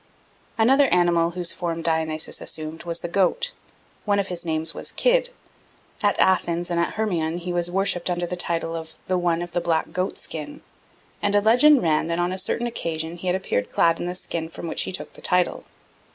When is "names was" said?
4.43-4.91